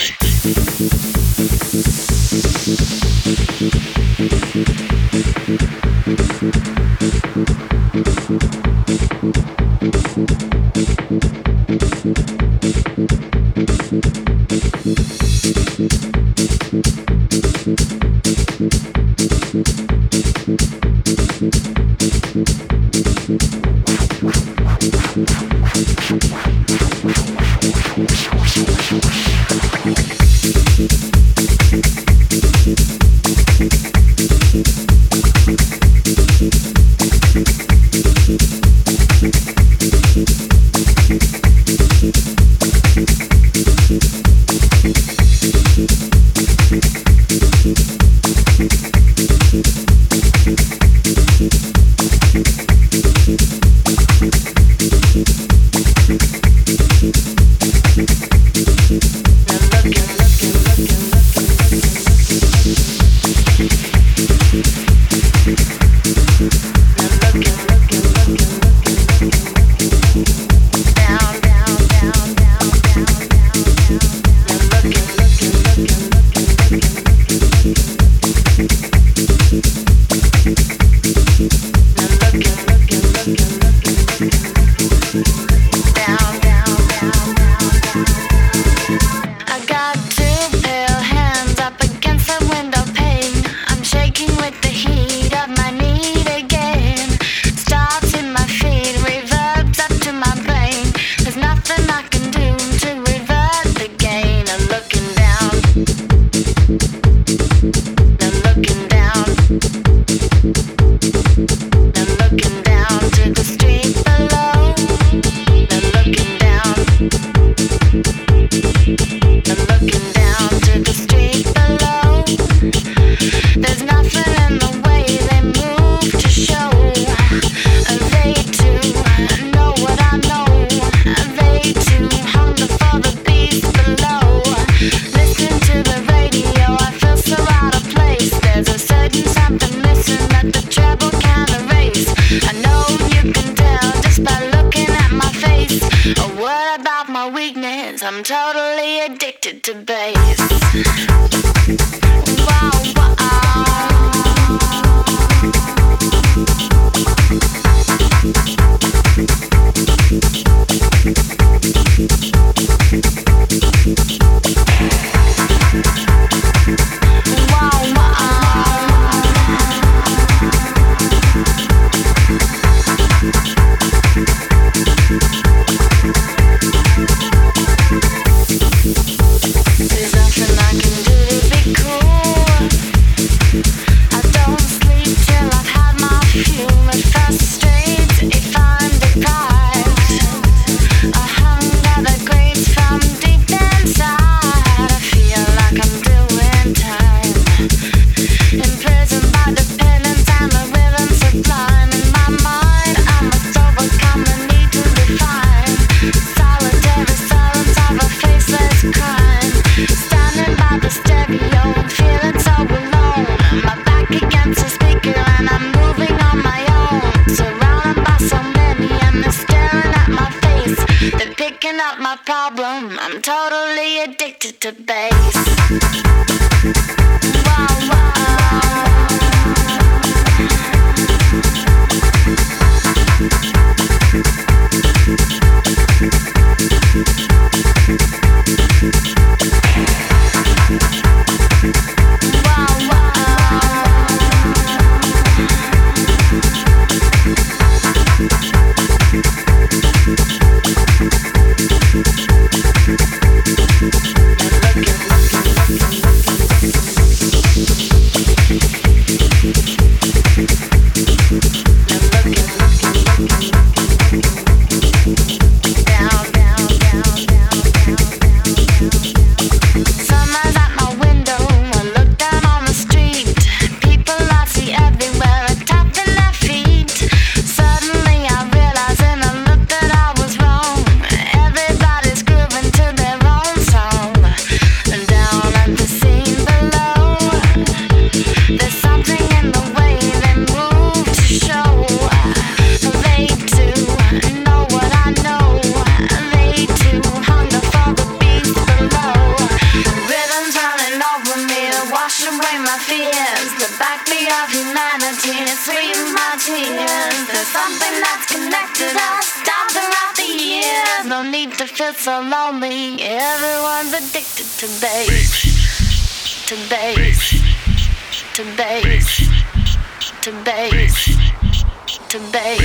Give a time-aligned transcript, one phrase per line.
[0.00, 0.40] Bye.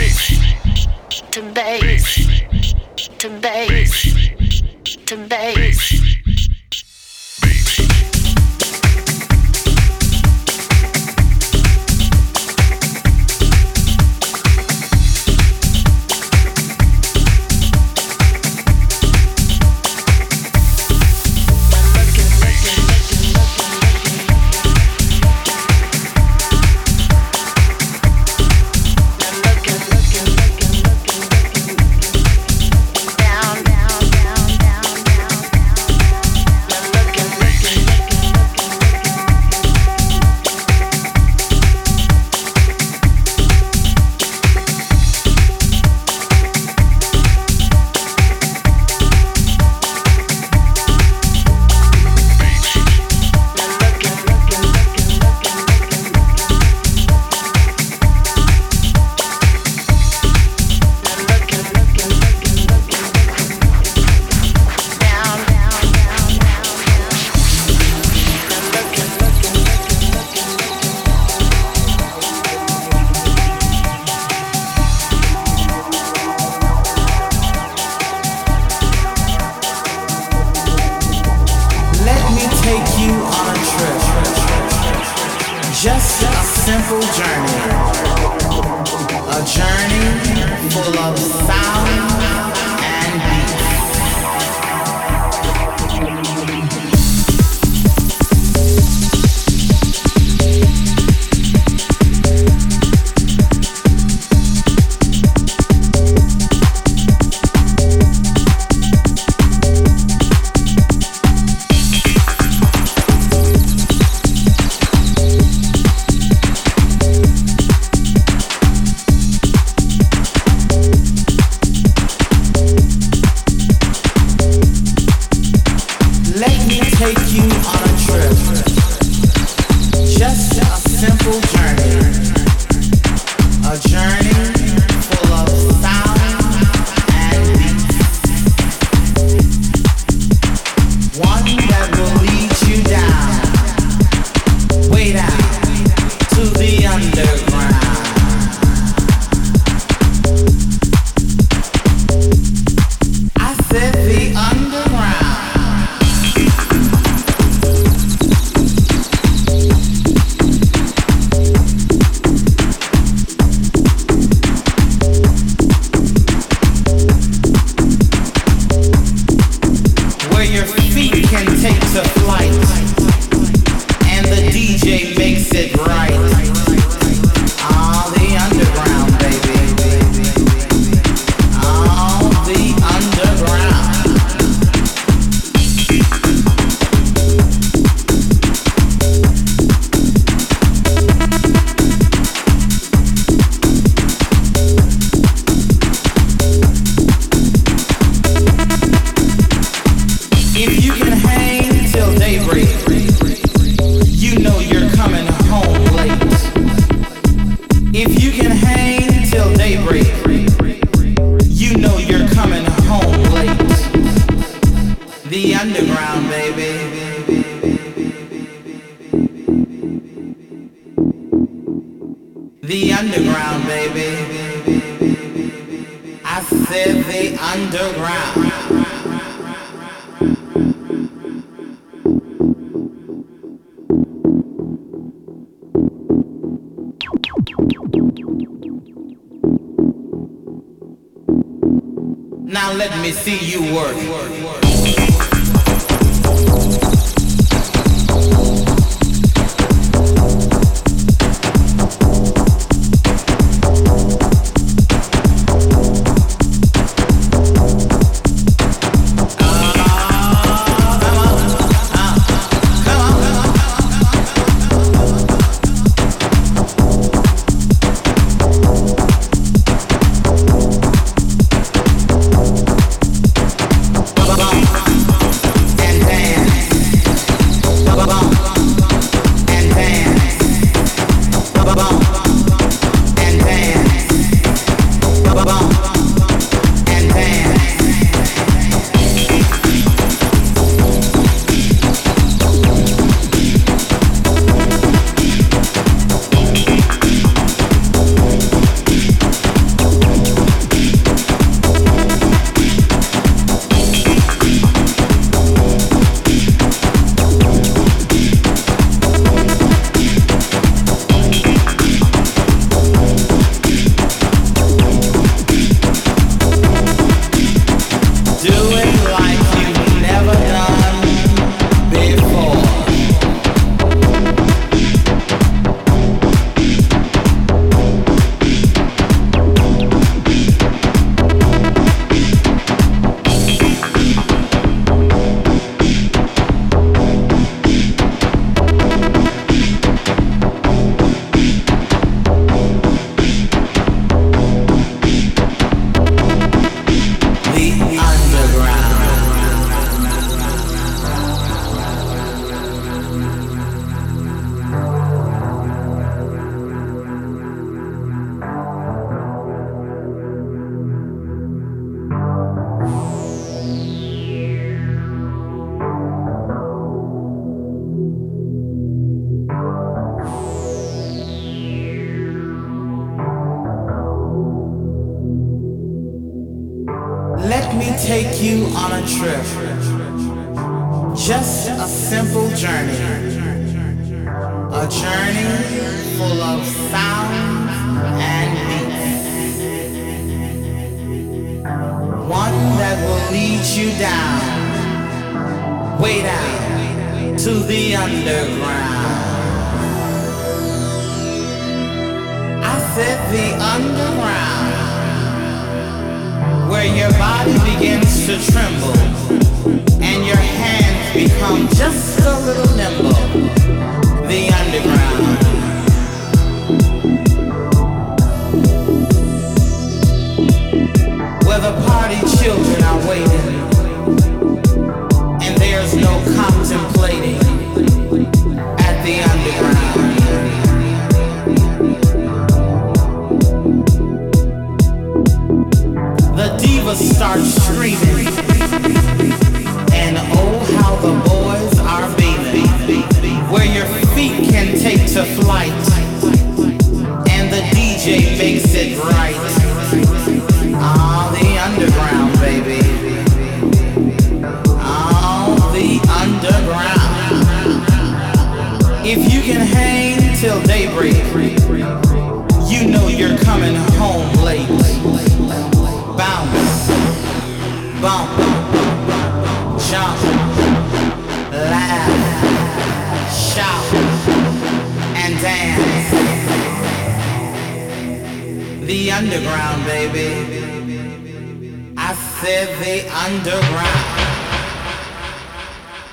[0.05, 0.29] Bass,
[1.31, 2.29] to bass,
[3.17, 4.15] to bass,
[5.05, 6.34] to bass.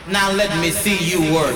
[0.08, 1.54] Now let me see you work.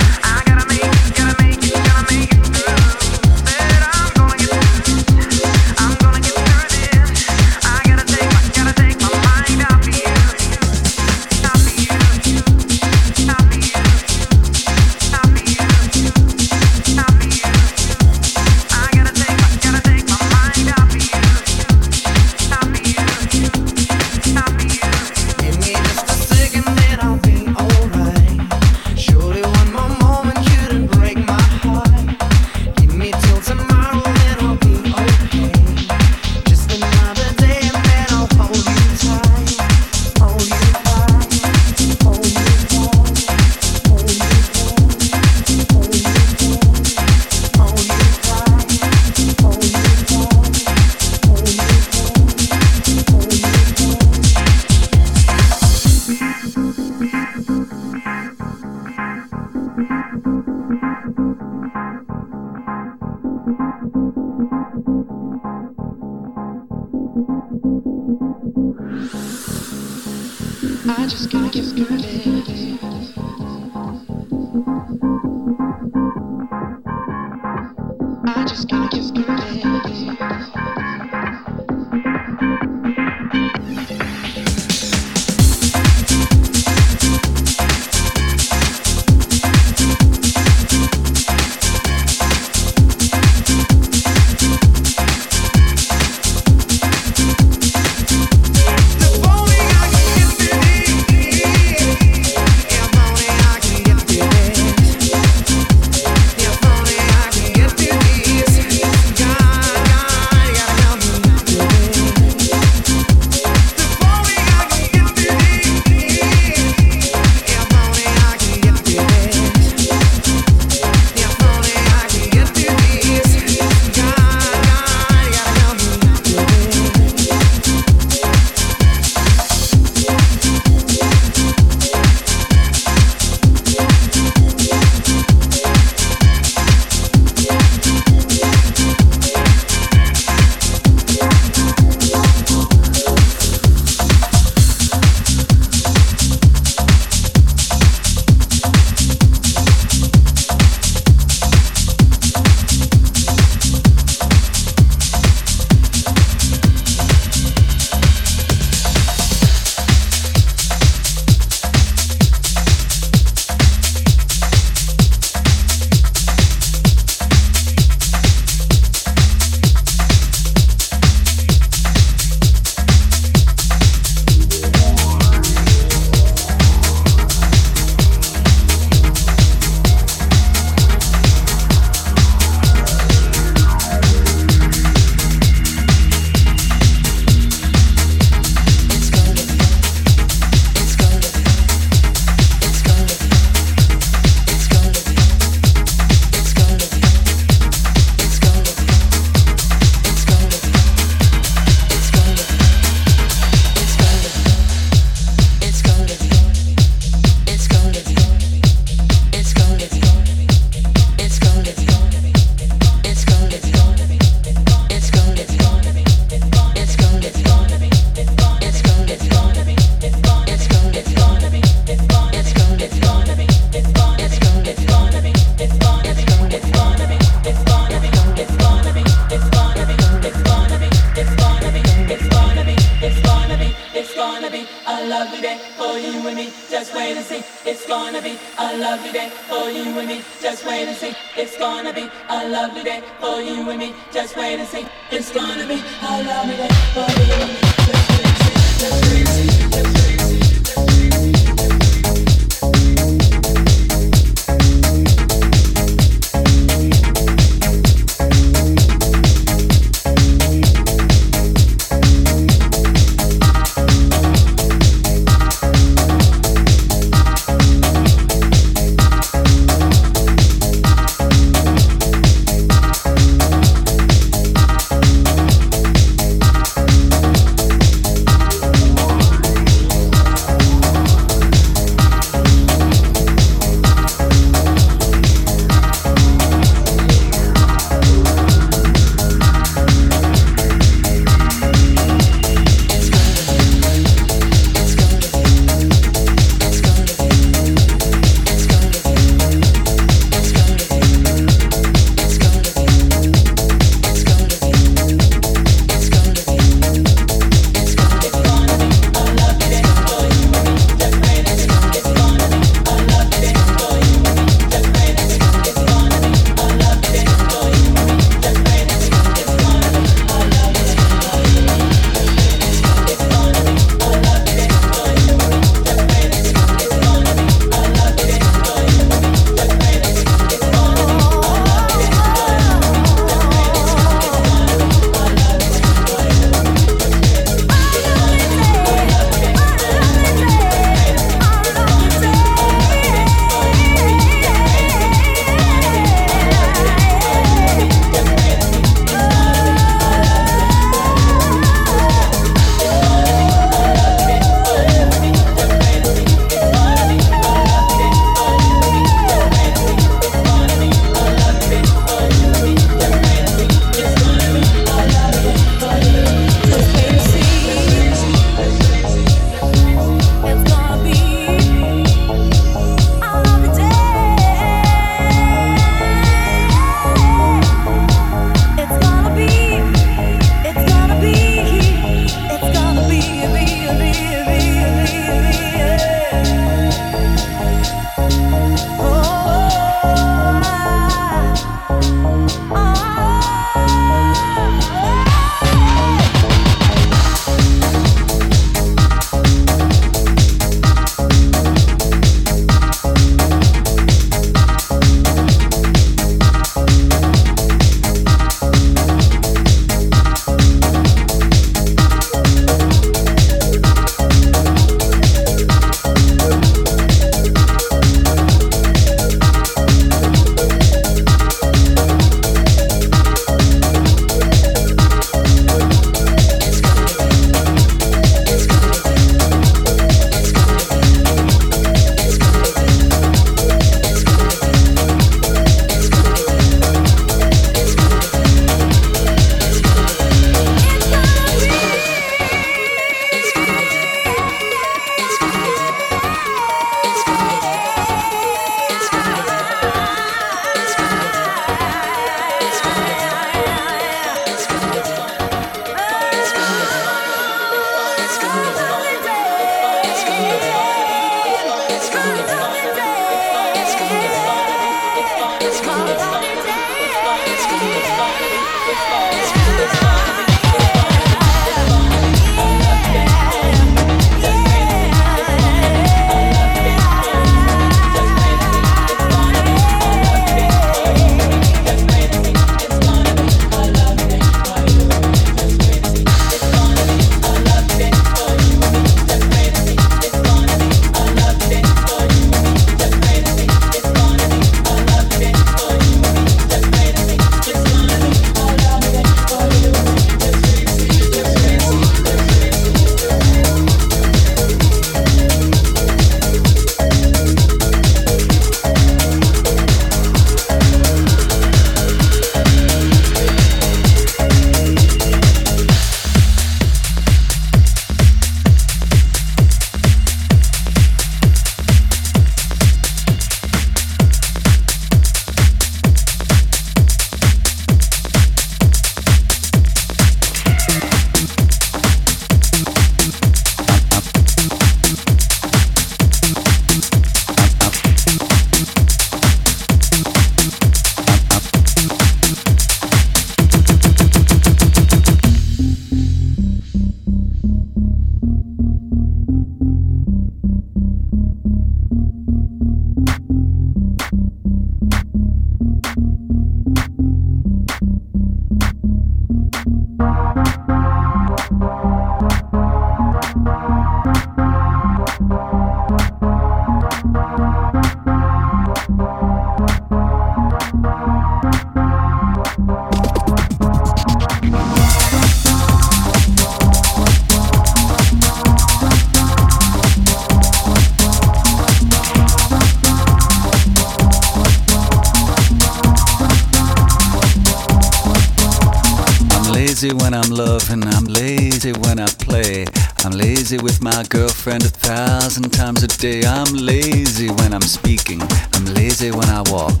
[591.84, 592.86] Lazy when I play.
[593.24, 596.42] I'm lazy with my girlfriend a thousand times a day.
[596.44, 598.40] I'm lazy when I'm speaking,
[598.72, 600.00] I'm lazy when I walk.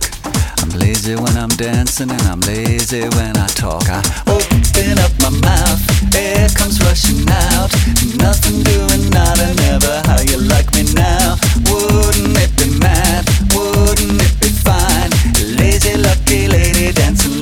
[0.62, 3.84] I'm lazy when I'm dancing and I'm lazy when I talk.
[3.90, 5.82] I open up my mouth,
[6.16, 7.68] air comes rushing out.
[8.16, 10.00] Nothing doing, nada, never.
[10.08, 11.36] How you like me now?
[11.68, 13.28] Wouldn't it be mad?
[13.52, 15.10] Wouldn't it be fine?
[15.60, 17.33] Lazy, lucky lady, dancing,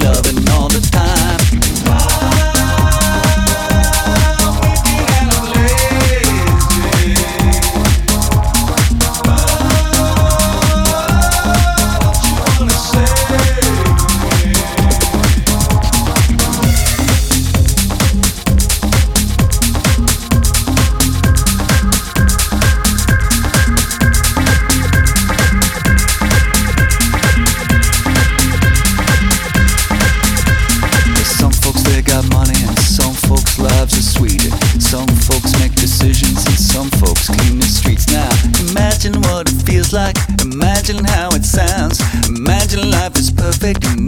[43.80, 44.01] is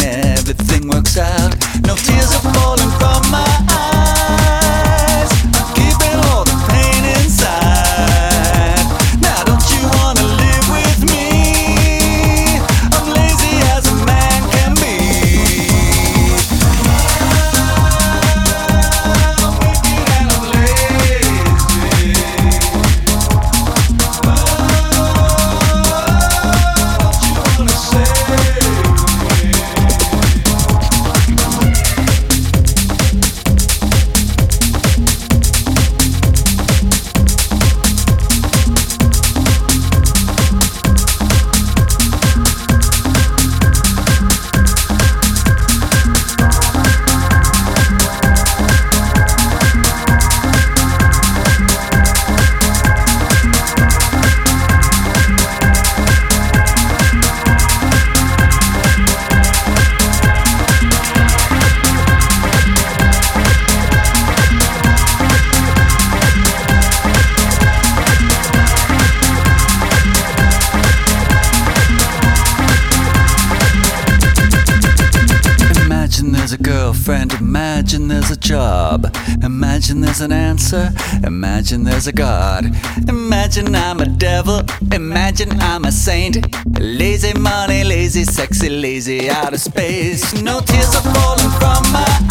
[79.94, 80.92] Imagine there's an answer,
[81.24, 82.64] imagine there's a God.
[83.08, 84.60] Imagine I'm a devil,
[84.92, 86.36] imagine I'm a saint.
[86.80, 90.42] Lazy money, lazy, sexy, lazy out of space.
[90.42, 92.23] No tears are falling from my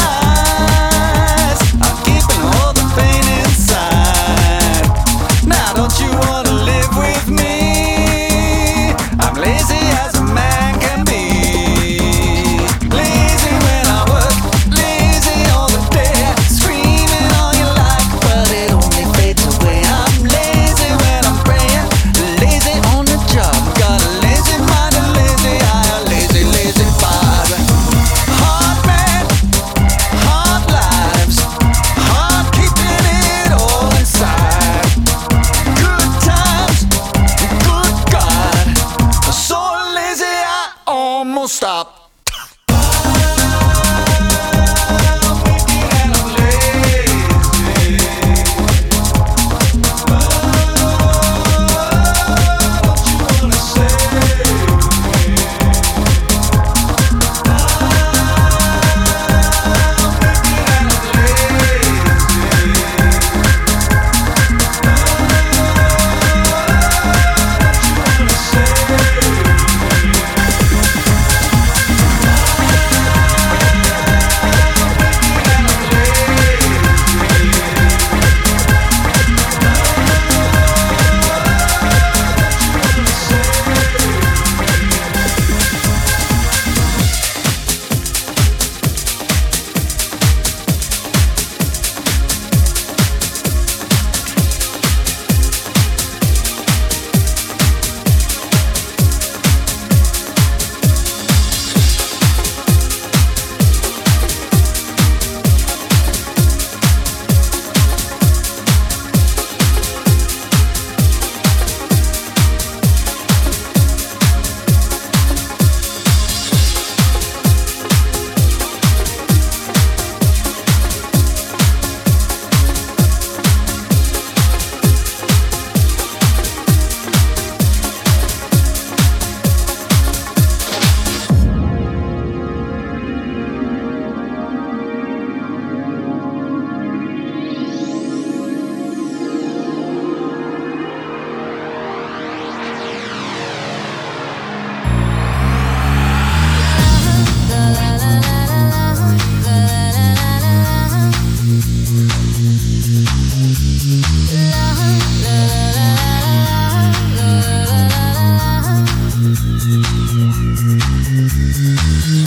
[161.83, 162.22] mm-hmm.